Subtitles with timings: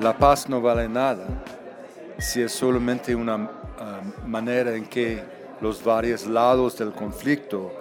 [0.00, 1.26] la paz no vale nada
[2.18, 5.22] si es solamente una ah, manera en que
[5.60, 7.72] los varios lados del conflicto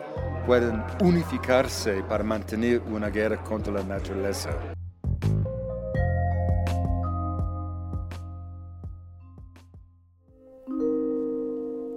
[0.45, 4.49] pueden unificarse para mantener una guerra contra la naturaleza.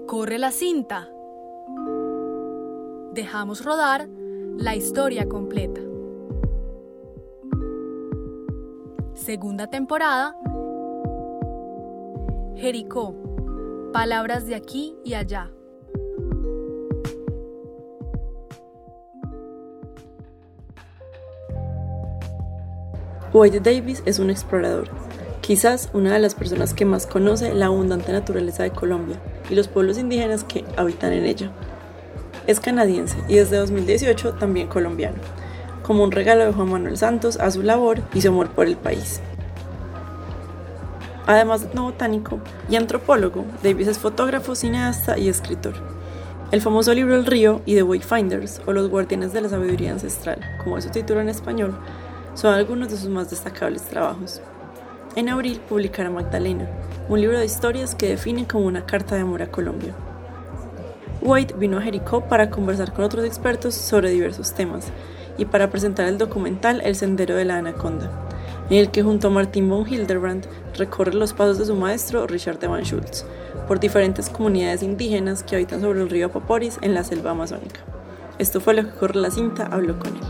[0.07, 1.09] Corre la cinta.
[3.13, 4.09] Dejamos rodar
[4.57, 5.90] la historia completa.
[9.31, 10.35] Segunda temporada.
[12.57, 13.15] Jericó.
[13.93, 15.53] Palabras de aquí y allá.
[23.33, 24.89] Wade Davis es un explorador,
[25.43, 29.69] quizás una de las personas que más conoce la abundante naturaleza de Colombia y los
[29.69, 31.53] pueblos indígenas que habitan en ella.
[32.49, 35.21] Es canadiense y desde 2018 también colombiano
[35.91, 38.77] como un regalo de Juan Manuel Santos a su labor y su amor por el
[38.77, 39.21] país.
[41.31, 45.75] Además de botánico y antropólogo, Davis es fotógrafo, cineasta y escritor.
[46.51, 50.41] El famoso libro El río y The Wayfinders, o Los guardianes de la sabiduría ancestral,
[50.65, 51.79] como es su título en español,
[52.35, 54.41] son algunos de sus más destacables trabajos.
[55.15, 56.69] En abril publicará Magdalena,
[57.09, 59.95] un libro de historias que define como una carta de amor a Colombia.
[61.23, 64.89] White vino a Jericó para conversar con otros expertos sobre diversos temas,
[65.39, 68.11] y para presentar el documental El Sendero de la Anaconda,
[68.71, 70.47] en el que junto a Martin von Hildebrand
[70.79, 73.27] recorre los pasos de su maestro Richard Van Schultz
[73.67, 77.81] por diferentes comunidades indígenas que habitan sobre el río Apaporis en la selva amazónica.
[78.39, 80.23] Esto fue lo que Corre la Cinta habló con él.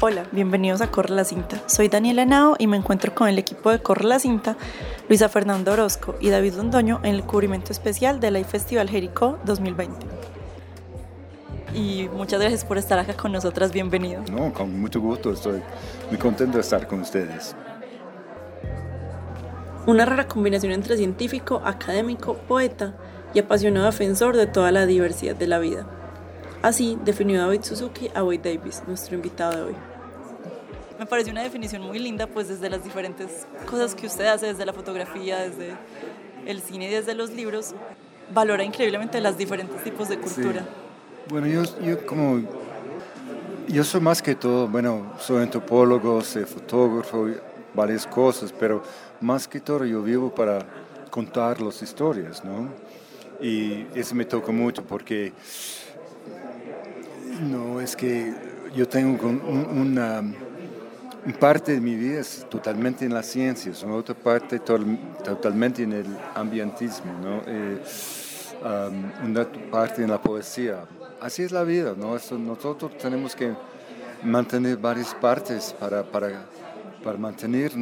[0.00, 1.62] Hola, bienvenidos a Corre la Cinta.
[1.66, 4.56] Soy Daniela Nao y me encuentro con el equipo de Corre la Cinta,
[5.08, 10.32] Luisa Fernando Orozco y David Londoño en el cubrimiento especial del Festival Jericó 2020
[11.74, 13.72] y muchas gracias por estar acá con nosotras.
[13.72, 14.22] Bienvenido.
[14.30, 15.32] No, con mucho gusto.
[15.32, 15.62] Estoy
[16.08, 17.54] muy contento de estar con ustedes.
[19.86, 22.94] Una rara combinación entre científico, académico, poeta
[23.34, 25.86] y apasionado defensor de toda la diversidad de la vida.
[26.62, 29.74] Así definió David Suzuki a Wade Davis, nuestro invitado de hoy.
[30.98, 34.64] Me parece una definición muy linda, pues desde las diferentes cosas que usted hace, desde
[34.64, 35.74] la fotografía, desde
[36.46, 37.74] el cine y desde los libros,
[38.32, 40.64] valora increíblemente los diferentes tipos de cultura.
[41.28, 42.42] Bueno, yo, yo como
[43.68, 47.28] yo soy más que todo, bueno, soy antropólogo, soy fotógrafo,
[47.74, 48.82] varias cosas, pero
[49.20, 50.60] más que todo yo vivo para
[51.10, 52.68] contar las historias, ¿no?
[53.40, 55.32] Y eso me toca mucho porque
[57.40, 58.34] no es que
[58.74, 60.22] yo tengo una,
[61.38, 67.12] parte de mi vida es totalmente en las ciencias, otra parte totalmente en el ambientismo,
[67.22, 67.42] ¿no?
[67.46, 67.80] Eh,
[68.64, 70.84] una parte en la poesía
[71.22, 72.16] así es la vida, ¿no?
[72.38, 73.54] nosotros tenemos que
[74.22, 76.42] mantener varias partes para, para,
[77.02, 77.72] para mantener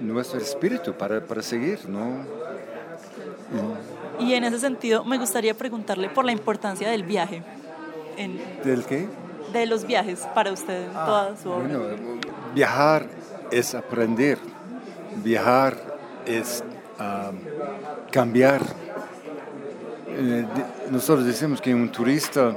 [0.00, 2.24] nuestro espíritu, para, para seguir, ¿no?
[4.18, 7.42] Y en ese sentido me gustaría preguntarle por la importancia del viaje.
[8.64, 9.08] ¿Del qué?
[9.52, 11.66] De los viajes para usted en ah, toda su obra.
[11.66, 12.20] Bueno,
[12.54, 13.06] viajar
[13.50, 14.38] es aprender,
[15.24, 15.76] viajar
[16.26, 16.62] es
[18.10, 18.62] cambiar.
[20.22, 20.44] Eh,
[20.90, 22.54] nosotros decimos que un turista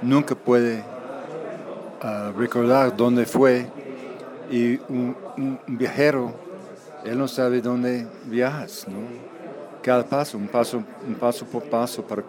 [0.00, 0.82] nunca puede
[2.00, 3.66] ah, recordar dónde fue
[4.50, 5.14] y un,
[5.66, 6.32] viajero,
[7.04, 9.00] él no sabe dónde viajas, ¿no?
[9.82, 12.22] Cada paso, un paso, un paso por paso para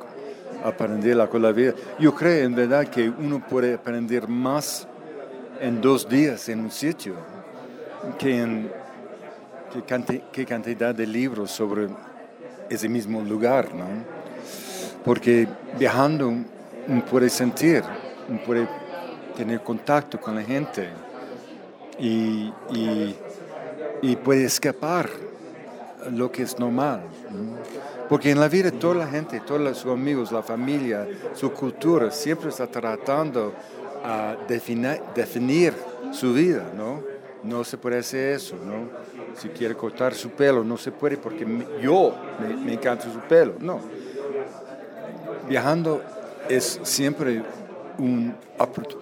[0.66, 1.74] aprender la, la vida.
[1.98, 4.86] Yo creo en verdad que uno puede aprender más
[5.62, 7.14] en dos días en un sitio
[8.18, 8.70] que en
[10.34, 11.88] qué, cantidad de libros sobre
[12.70, 14.19] ese mismo lugar, ¿no?
[15.04, 16.34] Porque viajando
[17.10, 17.84] puede sentir,
[18.46, 18.68] puede
[19.36, 20.90] tener contacto con la gente
[22.00, 22.52] y,
[24.02, 25.10] y, puede escapar
[26.12, 27.02] lo que es normal.
[28.08, 32.50] Porque en la vida toda la gente, todos sus amigos, la familia, su cultura, siempre
[32.50, 33.54] está tratando
[34.04, 35.74] a definir, definir
[36.12, 37.04] su vida, ¿no?
[37.44, 38.90] No se puede hacer eso, ¿no?
[39.40, 41.46] Si quiere cortar su pelo, no se puede porque
[41.82, 43.80] yo me, me encanta su pelo, no.
[45.50, 46.04] Viajando
[46.48, 47.42] es siempre
[47.98, 48.36] una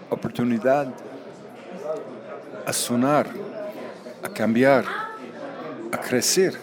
[0.09, 0.87] oportunidad
[2.65, 3.27] a sonar,
[4.23, 4.85] a cambiar,
[5.91, 6.57] a crecer.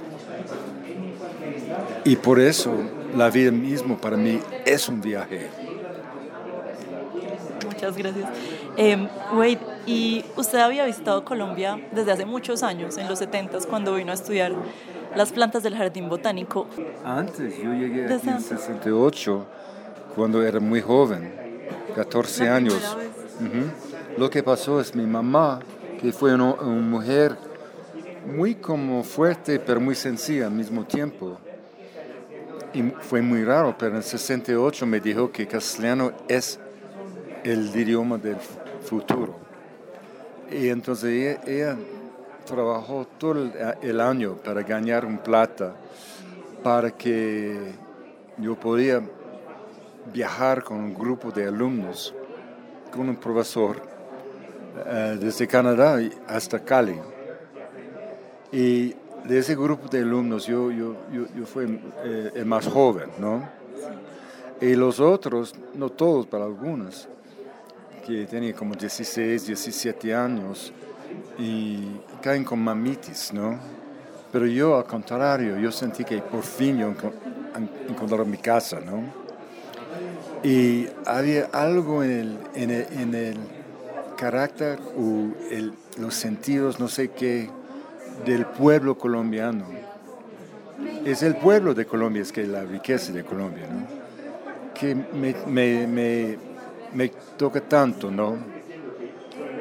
[2.04, 2.72] Y por eso
[3.14, 5.50] la vida misma para mí es un viaje.
[7.66, 8.28] Muchas gracias.
[8.78, 13.94] Eh, Wade, y usted había visitado Colombia desde hace muchos años, en los 70 cuando
[13.94, 14.52] vino a estudiar
[15.14, 16.66] las plantas del jardín botánico.
[17.04, 19.46] Antes, yo llegué aquí en 68
[20.14, 21.32] cuando era muy joven,
[21.94, 22.96] 14 años.
[24.16, 25.60] Lo que pasó es mi mamá,
[26.00, 27.36] que fue una, mujer
[28.26, 31.38] muy como fuerte, pero muy sencilla al mismo tiempo.
[32.72, 36.58] Y fue muy raro, pero en el 68 me dijo que castellano es
[37.44, 38.36] el idioma del
[38.82, 39.36] futuro.
[40.50, 41.76] Y entonces ella,
[42.44, 43.50] trabajó todo
[43.80, 45.74] el, año para ganar un plata,
[46.62, 47.72] para que
[48.36, 49.02] yo podía
[50.12, 52.14] viajar con un grupo de alumnos,
[52.92, 53.80] con un profesor,
[54.86, 56.98] eh, desde Canadá hasta Cali.
[58.52, 63.48] Y de ese grupo de alumnos yo, yo, yo, fui eh, el más joven, ¿no?
[64.60, 67.08] Y los otros, no todos, pero algunos,
[68.06, 70.72] que tenían como 16, 17 años
[71.38, 73.58] y caen con mamitis, ¿no?
[74.30, 76.92] Pero yo, al contrario, yo sentí que por fin yo
[77.88, 79.23] encontré mi casa, ¿no?
[80.44, 83.36] Y había algo en el, en el, en el
[84.18, 85.28] carácter o
[85.98, 87.50] los sentidos, no sé qué,
[88.26, 89.64] del pueblo colombiano.
[91.04, 93.86] Es el pueblo de Colombia, es que la riqueza de Colombia, ¿no?
[94.74, 96.36] Que me, me,
[96.92, 98.36] me, toca tanto, ¿no?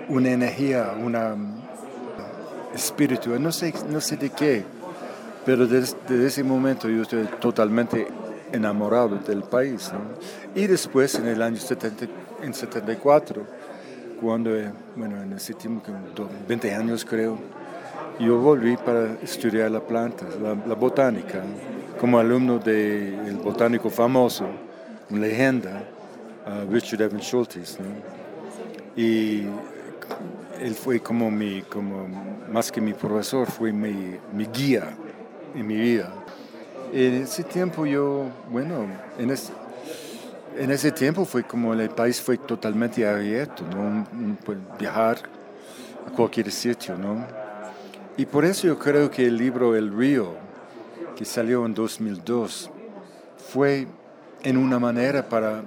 [0.09, 1.15] Una energía, un
[2.74, 4.63] espíritu, no sé, no sé de qué,
[5.45, 8.07] pero desde, ese momento yo estoy totalmente
[8.53, 9.91] enamorado del país.
[10.55, 12.05] Y después, en el año 70,
[12.44, 13.45] en 74,
[14.21, 15.91] cuando, eh, bueno, en ese tiempo,
[16.47, 17.38] 20 años creo,
[18.19, 21.41] yo volví para estudiar la planta, la, botánica,
[22.00, 24.45] como alumno del botánico famoso,
[25.09, 25.83] una leyenda,
[26.69, 27.79] Richard Evan Schultes.
[28.95, 29.45] Y
[30.61, 32.07] él fue como mi, como,
[32.51, 34.95] más que mi profesor, fue mi, mi guía
[35.55, 36.23] en mi vida.
[36.95, 38.86] En ese tiempo yo, bueno,
[39.18, 39.51] en ese,
[40.56, 44.06] en ese tiempo fue como el país fue totalmente abierto, ¿no?
[44.45, 45.18] Pues, viajar
[46.07, 47.25] a cualquier sitio, ¿no?
[48.16, 50.36] Y por eso yo creo que el libro El Río,
[51.16, 52.69] que salió en 2002,
[53.38, 53.88] fue
[54.44, 55.63] en una manera para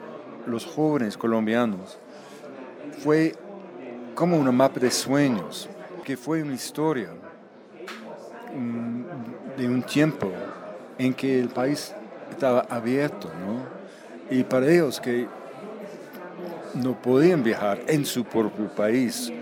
[0.46, 1.98] los jóvenes colombianos,
[3.02, 3.34] fue
[4.14, 5.68] como una mapa de sueños,
[6.04, 7.08] que fue una historia
[9.56, 10.30] de un tiempo
[10.98, 11.94] en que el país
[12.30, 13.76] estaba abierto, ¿no?
[14.34, 15.26] Y para ellos que
[16.74, 19.32] no podían viajar en su propio país,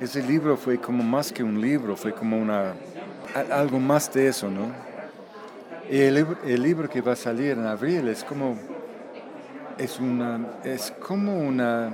[0.00, 2.74] ese libro fue como más que un libro, fue como una,
[3.52, 4.72] algo más de eso, ¿no?
[5.90, 8.56] Y el, el libro que va a salir en abril es como,
[9.76, 11.92] es una, es como una,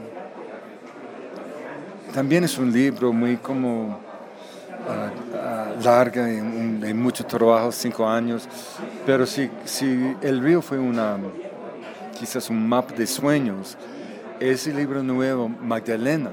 [2.14, 4.05] también es un libro muy como
[5.82, 6.40] larga, y,
[6.94, 8.48] mucho trabajo, cinco años,
[9.04, 11.18] pero si, si el río fue una,
[12.18, 13.76] quizás un mapa de sueños,
[14.40, 16.30] ese libro nuevo, Magdalena,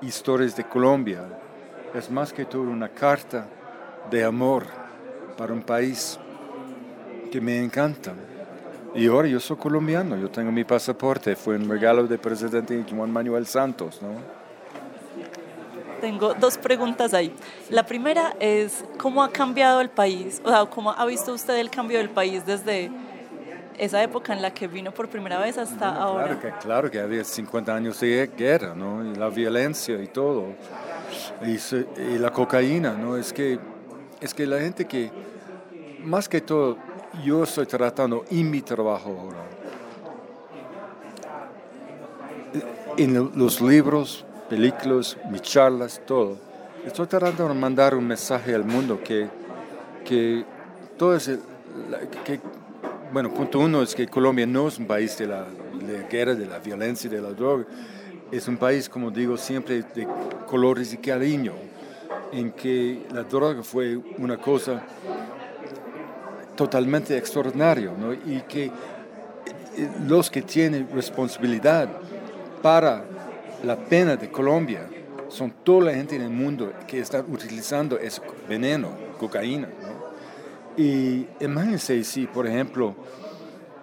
[0.00, 1.22] Historias de Colombia,
[1.94, 3.46] es más que todo una carta
[4.10, 4.64] de amor
[5.36, 6.18] para un país
[7.30, 8.12] que me encanta.
[8.94, 13.10] Y ahora yo soy colombiano, yo tengo mi pasaporte, fue un regalo del presidente Juan
[13.10, 14.47] Manuel Santos, ¿no?
[16.00, 17.32] Tengo dos preguntas ahí.
[17.70, 20.40] La primera es, ¿cómo ha cambiado el país?
[20.44, 22.90] O sea, ¿cómo ha visto usted el cambio del país desde
[23.78, 26.26] esa época en la que vino por primera vez hasta ahora?
[26.26, 29.04] Claro que, claro que había 50 años de guerra, ¿no?
[29.04, 30.46] Y la violencia y todo.
[31.42, 33.16] Y, la cocaína, ¿no?
[33.16, 33.58] Es que,
[34.20, 35.10] es que la gente que,
[36.04, 36.76] más que todo,
[37.24, 39.44] yo estoy tratando en mi trabajo ahora,
[42.96, 46.36] en los libros películas, mis charlas, todo.
[46.84, 49.28] Estoy tratando de mandar un mensaje al mundo que,
[50.04, 50.44] que
[50.96, 51.30] todo es,
[52.24, 52.40] que,
[53.12, 55.46] bueno, punto uno es que Colombia no es un país de la,
[56.10, 57.64] guerra, de la violencia, de la droga.
[58.30, 60.06] Es un país, como digo, siempre de
[60.46, 61.52] colores y cariño,
[62.32, 64.82] en que la droga fue una cosa
[66.56, 68.12] totalmente extraordinaria, ¿no?
[68.12, 68.70] y que eh,
[70.06, 71.88] los que tienen responsabilidad
[72.60, 73.04] para
[73.64, 74.88] la pena de Colombia
[75.28, 79.68] son toda la gente en el mundo que está utilizando ese veneno, cocaína.
[80.76, 82.94] Y imagínense si, por ejemplo,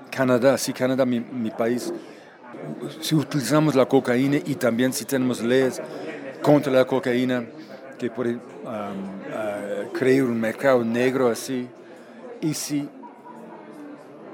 [0.10, 1.94] Canadá, si Canadá, mi, país,
[3.02, 5.82] si utilizamos la cocaína y también si tenemos leyes
[6.42, 7.46] contra la cocaína,
[8.00, 11.68] que puede um, uh, crear un mercado negro así,
[12.42, 12.90] y si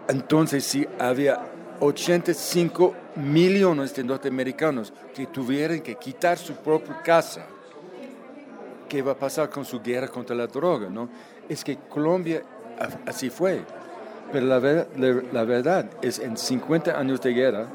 [0.07, 1.50] entonces si había
[1.82, 7.48] 85 millones de norteamericanos que tuvieran que quitar su propia casa.
[8.88, 10.90] ¿Qué va a pasar con su guerra contra la droga?
[10.90, 11.10] ¿no?
[11.50, 12.44] Es que Colombia
[13.08, 13.62] así fue.
[14.32, 14.60] Pero la,
[15.44, 17.68] verdad es en 50 años de guerra,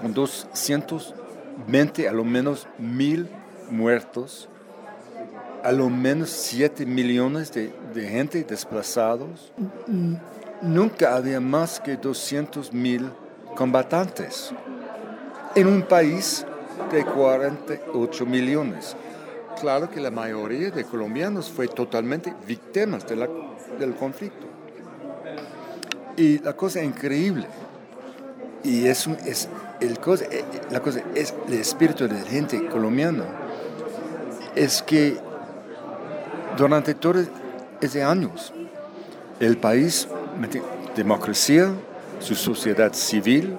[0.00, 3.28] con 220 a lo menos mil
[3.70, 4.48] muertos,
[5.62, 9.52] a lo menos 7 millones de, de gente desplazados.
[10.64, 13.10] Nunca había más que 200 mil
[13.54, 14.50] combatantes
[15.54, 16.46] en un país
[16.90, 18.96] de 48 millones.
[19.60, 24.46] Claro que la mayoría de colombianos fue totalmente víctimas del conflicto.
[26.16, 27.46] Y la cosa increíble,
[28.62, 29.48] y es, es
[29.80, 33.24] el cosa, eh, la cosa es el espíritu de la gente colombiana,
[34.54, 35.18] es que
[36.56, 37.26] durante todos
[37.80, 38.52] esos años
[39.40, 40.08] el país,
[40.96, 41.72] democracia,
[42.20, 43.56] su sociedad civil,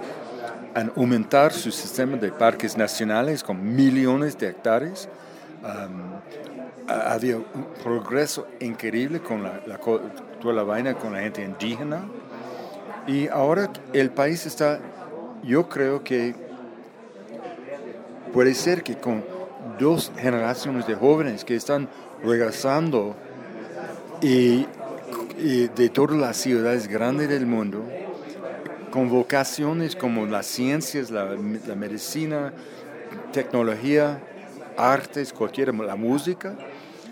[0.74, 5.08] han aumentado su sistema de parques nacionales con millones de hectáreas.
[6.88, 9.62] había un progreso increíble con la,
[10.42, 12.06] toda la vaina con la gente indígena.
[13.08, 14.80] Y ahora el país está,
[15.44, 16.36] yo creo que
[18.34, 19.24] puede ser que con
[19.80, 21.88] dos generaciones de jóvenes que están
[22.24, 23.16] regresando
[24.22, 24.66] y,
[25.38, 27.86] de todas las ciudades grandes del mundo,
[28.92, 31.36] con vocaciones como las ciencias, la,
[31.68, 32.54] la medicina,
[33.32, 34.22] tecnología,
[34.78, 36.56] artes, cualquier, la música,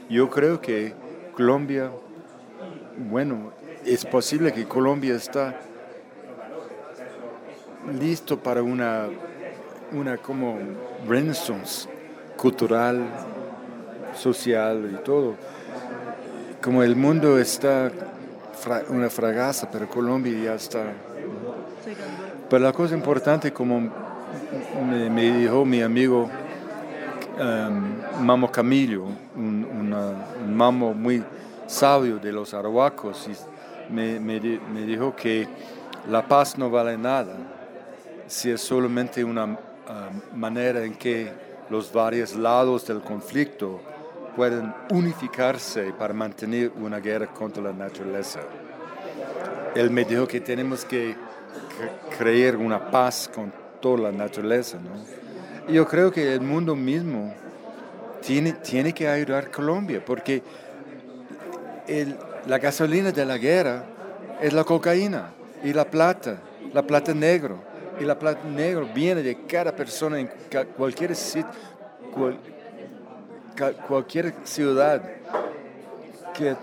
[0.10, 0.94] yo creo que
[1.36, 1.92] Colombia,
[3.10, 3.52] bueno,
[3.86, 5.60] es posible que Colombia está
[8.00, 9.08] listo para una,
[9.92, 10.58] una como
[11.08, 11.90] renaissance
[12.38, 13.04] cultural,
[14.16, 15.36] social y todo.
[16.62, 17.92] Como el mundo está
[18.90, 20.94] una fragaza, pero Colombia ya está.
[22.50, 23.80] Pero la cosa importante, como
[25.10, 26.30] me, dijo mi amigo
[27.40, 29.06] um, Mamo Camillo,
[29.36, 29.96] un,
[30.48, 31.24] mamo muy
[31.68, 33.30] sabio de los arahuacos,
[33.90, 35.48] me, me, dijo que
[36.10, 37.36] la paz no vale nada
[38.28, 39.58] si es solamente una um,
[40.36, 41.32] manera en que
[41.70, 43.82] los varios lados del conflicto
[44.36, 48.40] pueden unificarse para mantener una guerra contra la naturaleza.
[49.76, 51.16] Él me dijo que tenemos que
[52.18, 54.78] creer una paz con toda la naturaleza.
[54.78, 55.72] ¿no?
[55.72, 57.34] yo creo que el mundo mismo
[58.22, 60.42] tiene, tiene que ayudar a Colombia, porque
[62.48, 63.84] la gasolina de la guerra
[64.42, 65.32] es la cocaína
[65.64, 66.38] y la plata,
[66.74, 67.72] la plata negro.
[68.00, 70.28] Y la plata negro viene de cada persona en
[70.76, 71.52] cualquier sitio,
[73.88, 75.02] cualquier ciudad
[76.34, 76.56] que,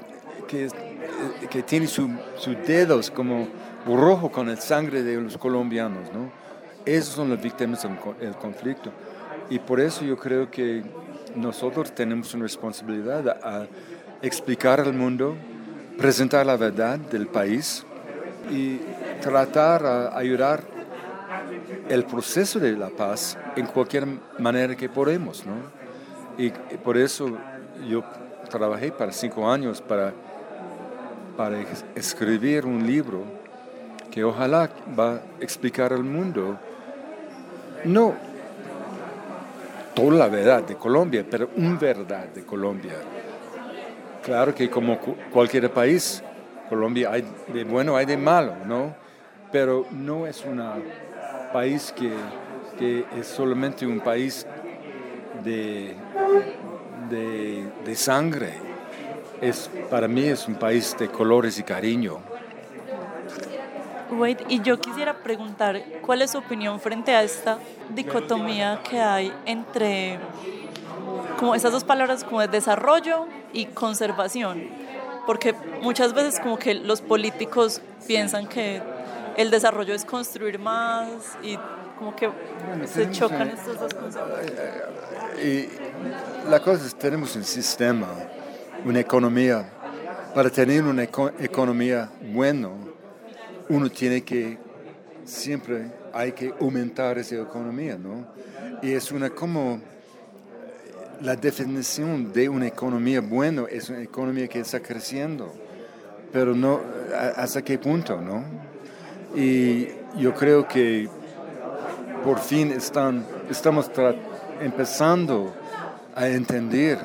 [1.48, 2.08] que, tiene sus
[2.66, 3.48] dedos como
[3.86, 6.30] rojo con el sangre de los colombianos, ¿no?
[6.84, 7.86] Esos son las víctimas
[8.18, 8.90] del conflicto.
[9.48, 10.82] Y por eso yo creo que
[11.34, 13.66] nosotros tenemos una responsabilidad a
[14.22, 15.36] explicar al mundo,
[15.98, 17.84] presentar la verdad del país
[18.50, 18.78] y
[19.20, 20.62] tratar de ayudar
[21.88, 24.06] el proceso de la paz en cualquier
[24.38, 25.79] manera que podemos, ¿no?
[26.38, 27.36] Y por eso
[27.88, 28.02] yo
[28.48, 30.12] trabajé para cinco años para,
[31.36, 31.58] para
[31.94, 33.24] escribir un libro
[34.10, 34.68] que ojalá
[34.98, 36.58] va a explicar al mundo,
[37.84, 38.14] no
[39.94, 42.94] toda la verdad de Colombia, pero una verdad de Colombia.
[44.22, 46.22] Claro que como cualquier país,
[46.68, 48.94] Colombia hay de bueno, hay de malo, ¿no?
[49.50, 50.62] Pero no es un
[51.52, 52.12] país que,
[52.78, 54.46] que es solamente un país
[55.44, 55.94] de,
[57.10, 58.54] de, sangre.
[59.40, 62.18] Es, para mí es un país de colores y cariño.
[64.10, 67.58] Wade, y yo quisiera preguntar, ¿cuál es su opinión frente a esta
[67.94, 70.18] dicotomía que hay entre
[71.38, 74.68] como esas dos palabras como de desarrollo y conservación?
[75.26, 78.82] Porque muchas veces como que los políticos piensan que
[79.36, 81.08] el desarrollo es construir más
[81.42, 81.56] y
[82.00, 82.30] como que
[82.86, 84.40] se chocan eh, estos dos conceptos.
[85.44, 85.68] Y
[86.48, 88.08] la cosa es, tenemos un sistema,
[88.84, 89.68] una economía.
[90.34, 92.70] Para tener una economía buena,
[93.68, 94.56] uno tiene que,
[95.24, 98.26] siempre hay que aumentar esa economía, ¿no?
[98.80, 99.80] Y es una como,
[101.20, 105.52] la definición de una economía buena es una economía que está creciendo,
[106.32, 106.80] pero no,
[107.36, 108.44] ¿hasta qué punto, no?
[109.34, 111.08] Y yo creo que
[112.24, 113.90] por fin están, estamos
[114.60, 115.54] empezando
[116.14, 116.98] a entender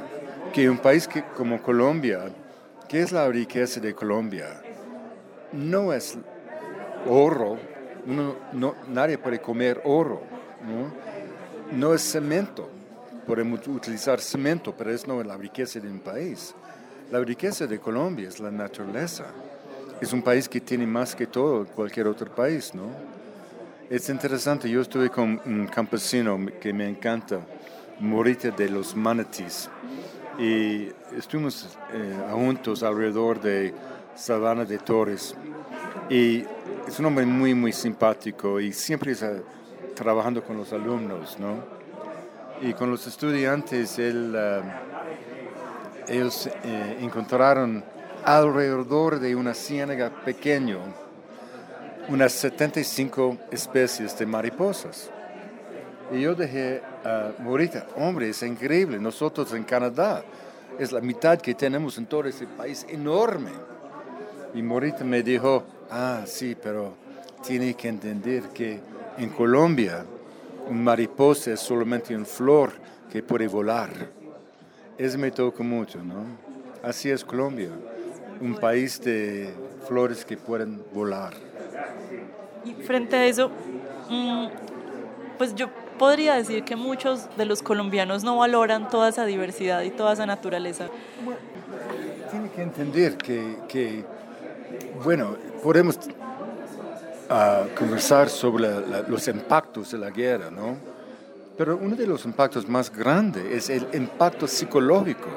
[0.53, 2.25] que un país que, como Colombia,
[2.87, 4.61] ¿qué es la riqueza de Colombia?
[5.53, 6.17] No es
[7.07, 7.57] oro,
[8.05, 10.21] no, nadie puede comer oro,
[10.67, 11.77] ¿no?
[11.77, 12.69] no es cemento,
[13.25, 16.53] podemos utilizar cemento, pero es no la riqueza de un país.
[17.11, 19.25] La riqueza de Colombia es la naturaleza.
[20.01, 23.14] Es un país que tiene más que todo cualquier otro país, ¿no?
[23.87, 27.41] Es interesante, yo estuve con un campesino que me encanta,
[27.99, 29.69] Morita de los Manatees.
[30.39, 33.75] y estuvimos eh, juntos alrededor de
[34.15, 35.35] Sabana de Torres.
[36.09, 36.43] Y
[36.87, 39.33] es un hombre muy, muy simpático y siempre está
[39.93, 41.63] trabajando con los alumnos, ¿no?
[42.67, 44.61] Y con los estudiantes, él, eh,
[46.07, 47.83] ellos eh, encontraron
[48.23, 50.79] alrededor de una ciénaga pequeña
[52.09, 55.09] unas 75 especies de mariposas.
[56.11, 60.23] Y yo dije, uh, Morita, hombre, es increíble, nosotros en Canadá
[60.77, 63.51] es la mitad que tenemos en todo ese país enorme.
[64.53, 66.95] Y Morita me dijo, ah, sí, pero
[67.45, 68.79] tiene que entender que
[69.17, 70.05] en Colombia
[70.67, 72.71] un mariposa es solamente una flor
[73.11, 73.89] que puede volar.
[74.97, 76.23] Eso me toca mucho, ¿no?
[76.83, 77.69] Así es Colombia,
[78.41, 79.53] un país de
[79.87, 81.33] flores que pueden volar.
[82.65, 83.51] Y frente a eso,
[84.09, 84.47] mm,
[85.37, 89.91] pues yo podría decir que muchos de los colombianos no valoran toda esa diversidad y
[89.91, 90.87] toda esa naturaleza.
[92.31, 94.03] tiene que entender que, que
[95.03, 95.97] bueno, podemos
[97.29, 98.67] ah, conversar sobre
[99.07, 100.77] los impactos de la guerra, ¿no?
[101.57, 105.29] Pero uno de los impactos más grandes es el impacto psicológico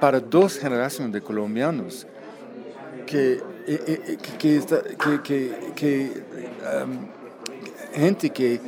[0.00, 2.06] para dos generaciones de colombianos
[3.06, 4.60] que, eh, eh, que,
[5.22, 6.24] que, que
[7.94, 8.60] gente que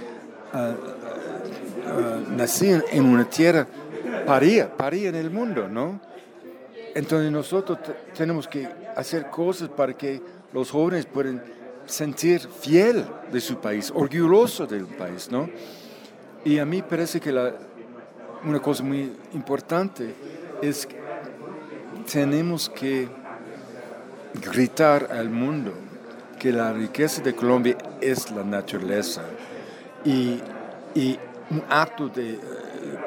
[0.55, 3.67] uh, nacían en una tierra,
[4.25, 6.01] paría, paría en el mundo, ¿no?
[6.95, 7.79] Entonces nosotros
[8.17, 10.21] tenemos que hacer cosas para que
[10.53, 11.43] los jóvenes puedan
[11.85, 15.49] sentir fiel de su país, orgulloso del país, ¿no?
[16.45, 17.53] Y a mí parece que la,
[18.45, 20.15] una cosa muy importante
[20.63, 20.97] es que
[22.11, 23.09] tenemos que
[24.35, 25.73] gritar al mundo
[26.39, 29.23] que la riqueza de Colombia es la naturaleza
[30.05, 30.41] y,
[31.49, 32.39] un acto de eh,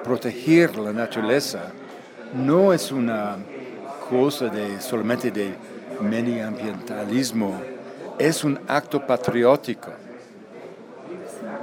[0.03, 1.73] proteger la naturaleza
[2.33, 3.37] no es una
[4.09, 5.53] cosa de solamente de
[6.01, 7.59] medioambientalismo,
[8.17, 9.91] es un acto patriótico.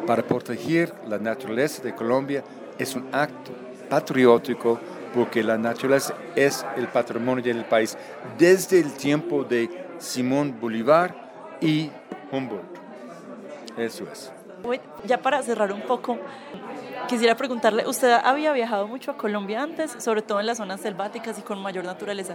[0.07, 2.45] Para proteger la naturaleza de Colombia
[2.79, 3.53] es un acto
[3.89, 4.79] patriótico
[5.17, 7.97] porque la naturaleza es el patrimonio del país
[8.37, 11.91] desde el tiempo de Simón Bolívar y
[12.31, 12.63] Humboldt.
[13.79, 14.31] Eso es.
[15.07, 16.19] Ya para cerrar un poco,
[17.09, 21.39] quisiera preguntarle, usted había viajado mucho a Colombia antes, sobre todo en las zonas selváticas
[21.39, 22.35] y con mayor naturaleza.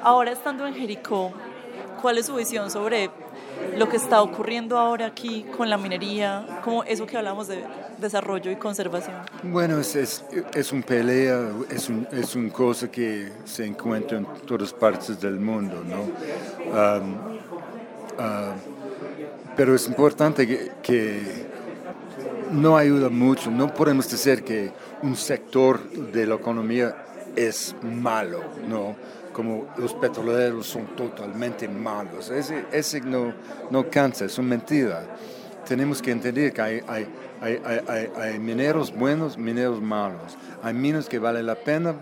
[0.00, 1.32] Ahora estando en Jericó,
[2.00, 3.10] ¿cuál es su visión sobre
[3.76, 7.64] lo que está ocurriendo ahora aquí con la minería, como eso que hablamos de
[7.98, 9.16] desarrollo y conservación?
[9.42, 9.96] Bueno, es,
[10.54, 15.38] es, un pelea, es un, es un cosa que se encuentra en todas partes del
[15.40, 16.06] mundo, ¿no?
[19.56, 20.46] Pero es importante
[20.82, 21.56] que,
[22.52, 24.70] no ayuda mucho, no podemos decir que
[25.02, 26.94] un sector de la economía
[27.34, 28.94] es malo, ¿no?
[29.32, 32.30] Como los petroleros son totalmente malos.
[32.30, 33.32] Ese, ese no,
[33.70, 35.04] no cansa, es una mentira.
[35.66, 40.36] Tenemos que entender que hay, mineros buenos, mineros malos.
[40.62, 41.94] Hay minas que valen la pena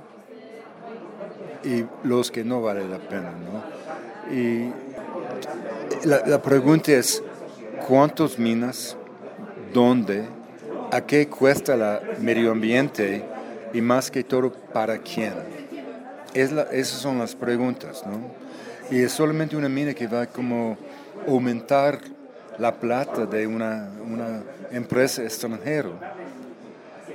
[1.64, 4.34] y los que no valen la pena, ¿no?
[4.34, 4.70] Y
[6.04, 7.22] la, pregunta es,
[7.86, 8.96] ¿cuántas minas?
[9.72, 10.26] ¿Dónde?
[10.92, 13.24] ¿A qué cuesta el medio ambiente?
[13.72, 15.32] Y más que todo, ¿para quién?
[16.34, 18.44] Es esas son las preguntas, ¿no?
[18.90, 20.76] Y es solamente una mina que va como
[21.26, 22.00] aumentar
[22.58, 26.14] la plata de una, una empresa extranjera.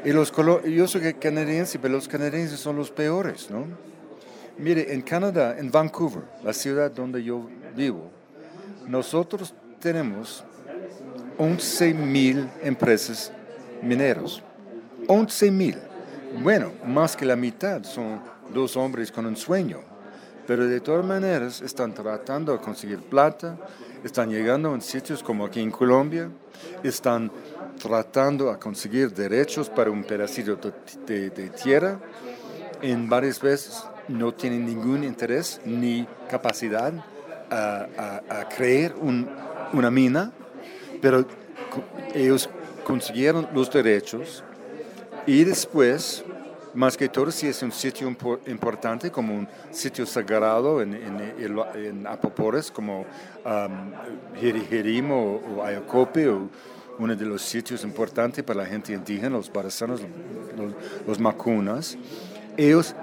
[0.04, 0.32] Y los,
[0.66, 3.66] yo soy canadiense, pero los canadienses son los peores, ¿no?
[4.58, 8.10] Mire, en Canadá, en Vancouver, la ciudad donde yo vivo,
[8.88, 10.44] nosotros tenemos
[11.38, 13.32] 11 mil empresas
[13.82, 14.44] mineros.
[15.08, 15.78] 11 mil.
[16.44, 18.20] Bueno, más que la mitad son
[18.54, 19.80] dos hombres con un sueño.
[20.46, 23.58] Pero de todas maneras están tratando de conseguir plata,
[24.04, 26.30] están llegando en sitios como aquí en Colombia,
[26.84, 27.32] están
[27.82, 30.58] tratando a conseguir derechos para un pedacito
[31.06, 31.30] de,
[31.64, 32.00] tierra.
[32.82, 36.94] En varias veces no tienen ningún interés ni capacidad
[37.50, 38.96] a, creer
[39.74, 40.32] una mina,
[41.02, 41.26] pero
[42.14, 42.50] ellos
[42.84, 44.44] consiguieron los derechos
[45.26, 46.24] y después,
[46.74, 48.08] más que todo, si es un sitio
[48.48, 53.06] importante, como un sitio sagrado en, en, Apopores, como
[53.46, 56.50] um, o, Ayacope, o
[57.00, 60.02] uno de los sitios importantes para la gente indígena, los barazanos,
[60.58, 60.74] los,
[61.08, 61.98] los macunas,
[62.58, 62.94] ellos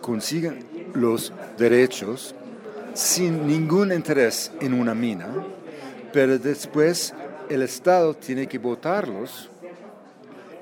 [0.00, 2.34] consiguen los derechos
[2.94, 5.28] sin ningún interés en una mina,
[6.12, 7.14] pero después
[7.48, 9.50] el Estado tiene que votarlos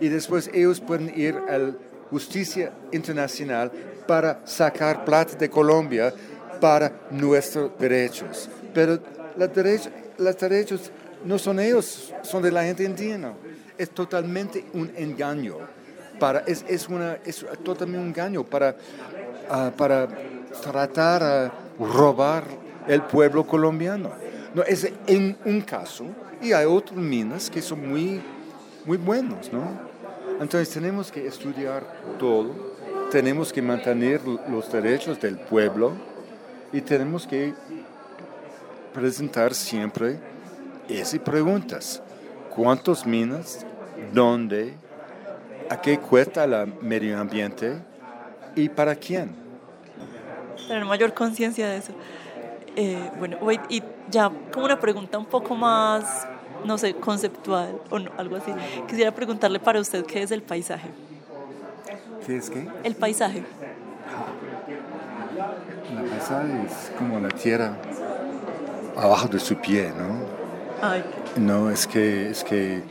[0.01, 1.75] y después ellos pueden ir a la
[2.15, 3.73] justicia internacional
[4.07, 6.15] para sacar plata de Colombia
[6.61, 8.49] para nuestros derechos.
[8.73, 9.01] Pero
[9.37, 10.93] los derechos, los derechos
[11.25, 13.33] no son ellos, son de la gente indígena.
[13.77, 15.57] Es totalmente un engaño.
[16.21, 18.77] Para, es, es, una, es totalmente un engaño para,
[19.51, 20.07] ah, para
[20.63, 21.51] tratar de
[21.81, 22.45] robar
[22.87, 24.13] el pueblo colombiano.
[24.55, 26.05] No, es en un caso,
[26.41, 28.23] y hay otras minas que son muy,
[28.85, 29.94] muy buenos, ¿no?
[30.41, 31.85] Entonces tenemos que estudiar
[32.19, 32.53] todo,
[33.11, 35.93] tenemos que mantener los derechos del pueblo
[36.73, 37.55] y tenemos que
[38.93, 40.19] presentar siempre
[40.89, 42.03] esas preguntas.
[42.55, 43.65] ¿Cuántas minas?
[44.13, 44.75] ¿Dónde?
[45.71, 47.79] ¿A qué cuesta el medio ambiente?
[48.55, 49.35] ¿Y para quién?
[50.69, 51.93] Tener mayor conciencia de eso.
[52.77, 56.27] Eh, bueno, y ya como una pregunta un poco más,
[56.65, 58.53] no sé, conceptual o no, algo así.
[58.89, 60.89] Quisiera preguntarle para usted qué es el paisaje.
[62.27, 62.67] ¿Qué es qué?
[62.83, 63.45] El paisaje.
[65.91, 67.77] El paisaje es como la tierra
[68.97, 70.25] abajo de su pie, ¿no?
[70.81, 71.05] Ay.
[71.37, 72.83] No, es que, es que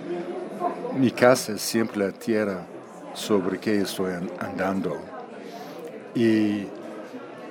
[0.98, 2.66] mi casa es siempre la tierra
[3.14, 4.98] sobre que estoy andando.
[6.16, 6.68] Y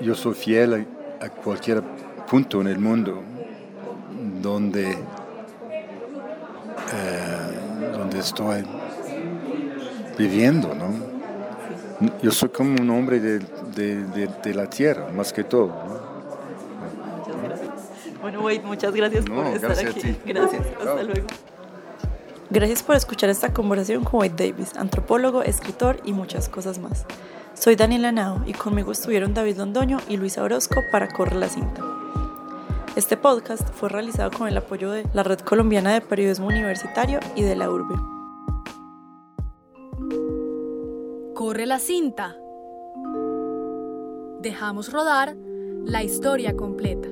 [0.00, 0.86] yo soy fiel
[1.20, 1.82] a, cualquier
[2.28, 3.22] punto en el mundo
[4.40, 4.96] donde, eh,
[7.96, 8.64] donde estoy
[10.18, 11.12] viviendo, ¿no?
[12.22, 15.68] Yo soy como un hombre de, de, de, la tierra, más que todo.
[15.68, 16.02] ¿no?
[18.20, 20.16] Bueno, Wade, muchas gracias por estar aquí.
[20.24, 21.26] Gracias, hasta luego.
[22.50, 27.06] Gracias por escuchar esta conversación con Wade Davis, antropólogo, escritor y muchas cosas más.
[27.54, 31.91] Soy Daniela Nao y conmigo estuvieron David Londoño y Luisa Orozco para Corre la Cinta.
[32.94, 37.40] Este podcast fue realizado con el apoyo de la Red Colombiana de Periodismo Universitario y
[37.40, 37.94] de la URBE.
[41.34, 42.36] Corre la cinta.
[44.40, 45.34] Dejamos rodar
[45.84, 47.08] la historia completa.